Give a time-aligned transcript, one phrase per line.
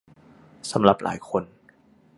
[0.71, 1.43] สำหรับหลายคน